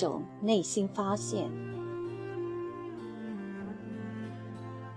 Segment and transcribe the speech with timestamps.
[0.00, 1.50] 种内心发现。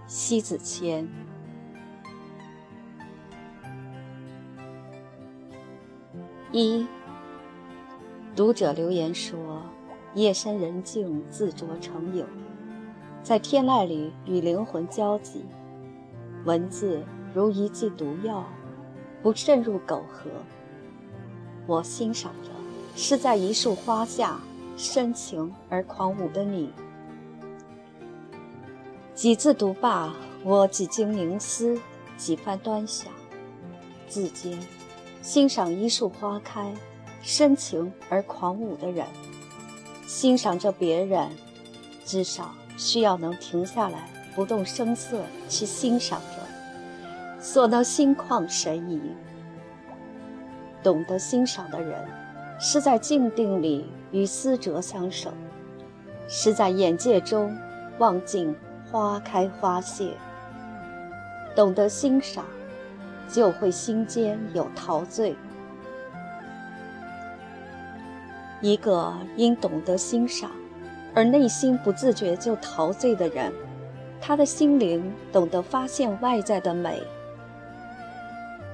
[0.07, 1.05] 西子谦。
[6.53, 6.87] 一
[8.33, 9.63] 读者留言说
[10.15, 12.25] ：“夜深人静，自酌成友，
[13.23, 15.43] 在天籁里与灵魂交集，
[16.45, 18.45] 文字如一剂毒药，
[19.21, 20.29] 不渗入苟合。
[21.65, 22.49] 我欣赏着，
[22.95, 24.39] 是在一束花下
[24.75, 26.73] 深情而狂舞的你。”
[29.15, 31.79] 几字读罢，我几经凝思，
[32.17, 33.11] 几番端详，
[34.09, 34.59] 至今。
[35.21, 36.73] 欣赏一树花开，
[37.21, 39.07] 深情而狂舞的人，
[40.05, 41.29] 欣赏着别人，
[42.03, 48.99] 至少需要能停下来，不动声色去欣赏着，所能心旷神怡。
[50.83, 52.05] 懂得欣赏的人，
[52.65, 55.29] 是在静定里与思哲相守，
[56.29, 57.53] 是在眼界中
[57.97, 58.55] 望尽
[58.89, 60.13] 花开花谢。
[61.53, 62.45] 懂得欣赏。
[63.25, 65.35] 就会心间有陶醉。
[68.61, 70.51] 一个因懂得欣赏，
[71.15, 73.51] 而内心不自觉就陶醉的人，
[74.21, 77.01] 他的心灵懂得发现外在的美，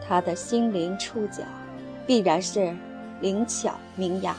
[0.06, 1.44] 他的心灵触角
[2.06, 2.76] 必然是
[3.22, 4.36] 灵巧明雅。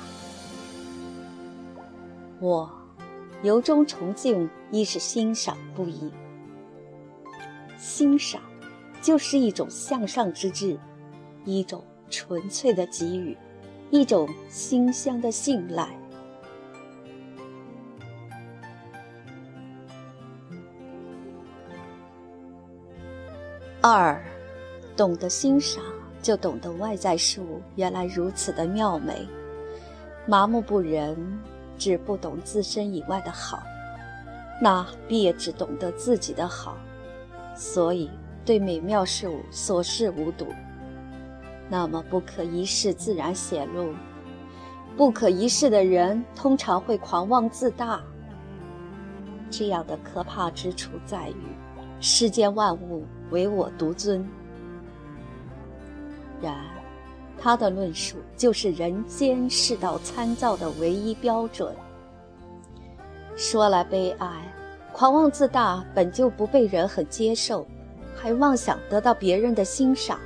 [2.41, 2.71] 我
[3.43, 6.11] 由衷崇敬，亦是欣赏不已。
[7.79, 8.41] 欣赏。
[9.03, 10.79] 就是一种向上之志，
[11.47, 13.35] 一种纯粹的给予，
[13.91, 15.89] 一种馨香的信赖。
[23.81, 24.23] 二，
[24.95, 25.83] 懂得欣赏，
[26.23, 29.27] 就懂得外在事物原来如此的妙美。
[30.27, 31.17] 麻木不仁，
[31.77, 33.63] 只不懂自身以外的好，
[34.61, 36.77] 那必也只懂得自己的好。
[37.55, 38.11] 所以。
[38.43, 40.47] 对美妙事物所视无睹，
[41.69, 43.93] 那么不可一世自然显露。
[44.97, 48.01] 不可一世的人通常会狂妄自大。
[49.51, 51.37] 这样的可怕之处在于，
[52.01, 54.27] 世间万物唯我独尊。
[56.41, 56.57] 然，
[57.39, 61.75] 他的论述就是人间世道参照的唯一标准。
[63.37, 64.29] 说来悲哀，
[64.93, 67.67] 狂妄自大本就不被人很接受。
[68.23, 70.21] 还妄想得到别人的欣赏，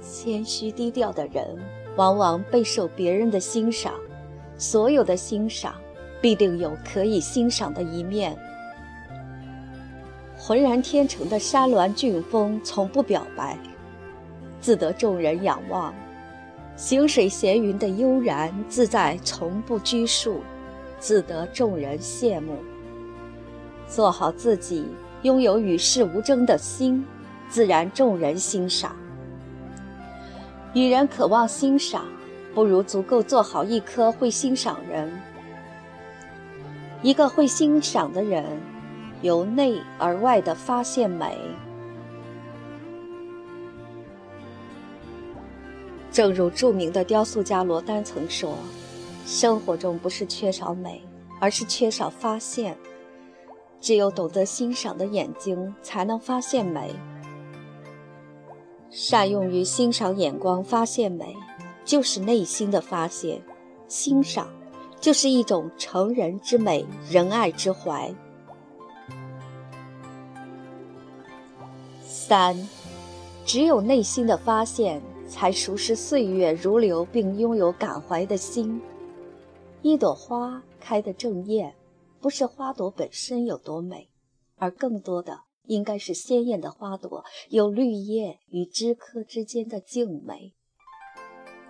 [0.00, 1.44] 谦虚低调的人
[1.96, 3.92] 往往备受别人的欣赏。
[4.56, 5.74] 所有的欣赏
[6.22, 8.34] 必定有可以欣赏的一面。
[10.38, 13.58] 浑然天成的山峦峻峰从不表白，
[14.60, 15.92] 自得众人仰望；
[16.76, 20.40] 行水闲云的悠然自在从不拘束，
[20.98, 22.56] 自得众人羡慕。
[23.88, 24.86] 做好自己。
[25.22, 27.04] 拥有与世无争的心，
[27.46, 28.96] 自然众人欣赏。
[30.72, 32.06] 与人渴望欣赏，
[32.54, 35.12] 不如足够做好一颗会欣赏人。
[37.02, 38.46] 一个会欣赏的人，
[39.20, 41.36] 由内而外的发现美。
[46.20, 48.54] 正如著名的雕塑家罗丹曾说
[49.24, 51.00] ：“生活中不是缺少美，
[51.40, 52.76] 而是缺少发现。”
[53.80, 56.94] 只有懂得欣赏的眼睛，才能发现美。
[58.90, 61.34] 善用于欣赏眼光发现美，
[61.86, 63.40] 就是内心的发现。
[63.88, 64.46] 欣赏，
[65.00, 68.14] 就是一种成人之美，仁爱之怀。
[72.04, 72.68] 三，
[73.46, 75.00] 只有内心的发现，
[75.30, 78.82] 才熟识岁月如流，并拥有感怀的心。
[79.80, 81.74] 一朵花开得正艳。
[82.22, 84.10] 不是花朵本身有多美，
[84.58, 90.52] 而更多的应该是鲜艳的花朵有绿叶与枝柯之间的静美。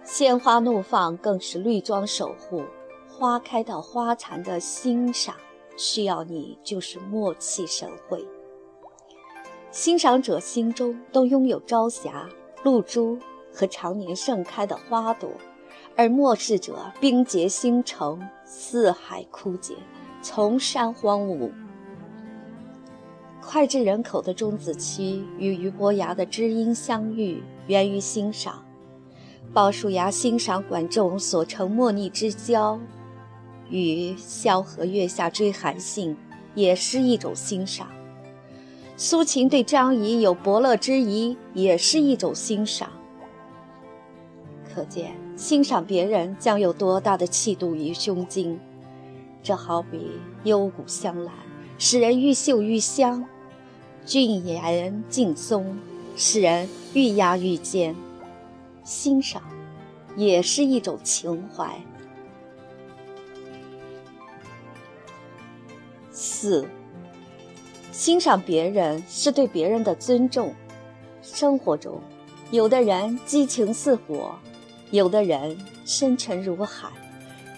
[0.02, 2.64] 鲜花怒放更是绿装守护，
[3.08, 5.36] 花开到花残的欣赏，
[5.76, 8.26] 需要你就是默契神会。
[9.70, 12.28] 欣赏者心中都拥有朝霞、
[12.64, 13.16] 露珠
[13.52, 15.30] 和常年盛开的花朵，
[15.96, 19.74] 而漠视者冰结星辰，四海枯竭。
[20.22, 21.50] 丛山荒芜，
[23.40, 28.62] 脍炙人口的钟子期与俞伯牙的知音相遇，源于欣赏；
[29.54, 32.78] 鲍叔牙欣赏管仲所成莫逆之交，
[33.70, 36.14] 与萧何月下追韩信，
[36.54, 37.86] 也是一种欣赏；
[38.98, 42.90] 苏秦对张仪有伯乐之谊，也是一种欣赏。
[44.80, 48.58] 可见，欣赏别人将有多大的气度与胸襟。
[49.42, 50.12] 这好比
[50.44, 51.34] 幽谷香兰，
[51.78, 53.22] 使人愈嗅愈香；
[54.06, 55.76] 俊颜劲松，
[56.16, 57.94] 使人愈压愈坚。
[58.82, 59.42] 欣赏，
[60.16, 61.78] 也是一种情怀。
[66.10, 66.66] 四，
[67.92, 70.54] 欣赏别人是对别人的尊重。
[71.20, 72.00] 生活中，
[72.50, 74.34] 有的人激情似火，
[74.90, 76.88] 有的人深沉如海，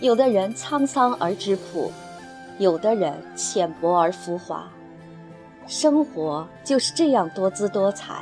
[0.01, 1.91] 有的人沧桑而质朴，
[2.59, 4.69] 有的人浅薄而浮华。
[5.67, 8.17] 生活就是这样多姿多彩。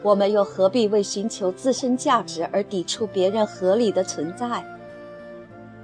[0.00, 4.64] 我们又何必为寻求自身价值而抵触别人合理的存在？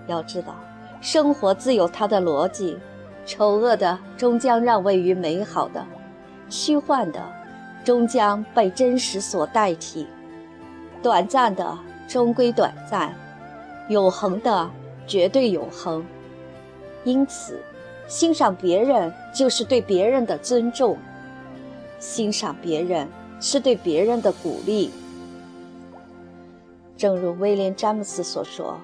[0.07, 0.55] 要知道，
[1.01, 2.79] 生活自有它的逻辑，
[3.27, 5.85] 丑恶的终将让位于美好的，
[6.49, 7.21] 虚幻的
[7.83, 10.07] 终将被真实所代替，
[11.03, 11.77] 短暂的
[12.09, 13.15] 终归短暂，
[13.89, 14.71] 永恒的
[15.07, 16.05] 绝对永恒。
[17.05, 17.61] 因此，
[18.07, 20.97] 欣赏别人就是对别人的尊重，
[21.99, 23.09] 欣赏别人。
[23.45, 24.93] 是对别人的鼓励。
[26.97, 28.79] 正如威廉·詹姆斯所说：“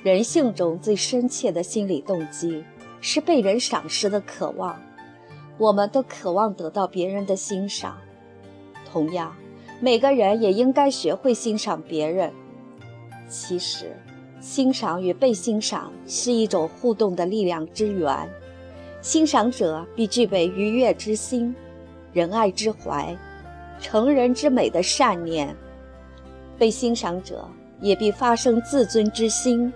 [0.00, 2.64] 人性中最深切的心理动机
[3.00, 4.80] 是被人赏识的渴望。
[5.58, 7.98] 我们都渴望得到别人的欣赏。
[8.88, 9.34] 同样，
[9.80, 12.32] 每个人也应该学会欣赏别人。
[13.28, 13.96] 其实，
[14.40, 18.28] 欣赏与被欣赏是一种互动的力量之源。
[19.00, 21.54] 欣赏者必具备愉悦之心、
[22.12, 23.16] 仁爱之怀。”
[23.78, 25.54] 成人之美的善念，
[26.56, 27.46] 被欣赏者
[27.78, 29.70] 也必发生自尊之心、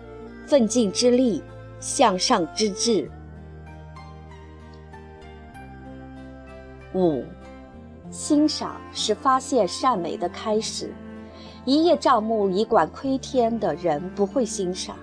[0.46, 1.42] 奋进之力、
[1.80, 3.10] 向上之志。
[6.94, 7.22] 五，
[8.10, 10.90] 欣赏是发现善美的开始。
[11.70, 14.96] 一叶障目、以管窥天的人不会欣赏；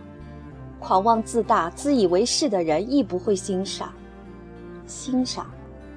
[0.82, 3.94] 狂妄自大、自以为是的人亦不会欣赏。
[4.86, 5.50] 欣赏，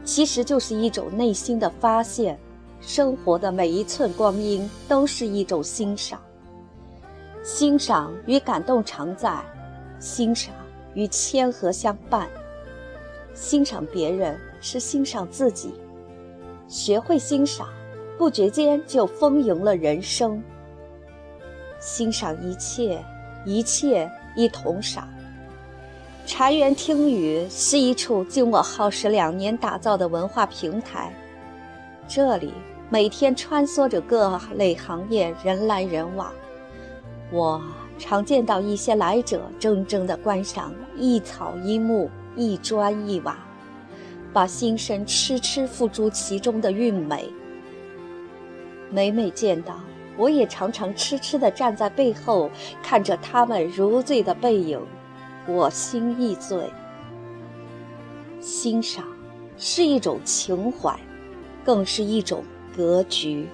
[0.04, 2.38] 其实就是一种内心的发现。
[2.80, 6.20] 生活的每一寸光阴都是一种欣赏，
[7.42, 9.42] 欣赏与感动常在，
[9.98, 10.54] 欣赏
[10.94, 12.28] 与谦和相伴。
[13.34, 15.74] 欣赏别人是欣赏自己，
[16.68, 17.66] 学会欣赏，
[18.16, 20.40] 不觉间就丰盈了人生。
[21.80, 23.02] 欣赏一切，
[23.44, 25.08] 一切一同赏。
[26.26, 31.12] 禅园听雨是一处经我耗时两年打造的文化平台，
[32.06, 32.52] 这里。
[32.92, 36.32] 每天穿梭着各类行业，人来人往。
[37.30, 37.62] 我
[38.00, 43.38] 常见到一些来者怔怔地观赏一草一木、一砖一瓦，
[44.32, 47.32] 把心神痴痴付诸其中的韵美。
[48.90, 49.76] 每每见到，
[50.16, 52.50] 我也常常痴痴地站在背后，
[52.82, 54.80] 看着他们如醉的背影，
[55.46, 56.70] 我心亦醉。
[58.40, 59.04] 欣赏
[59.56, 60.98] 是一种情怀，
[61.64, 62.44] 更是一种。
[62.76, 63.48] 格局。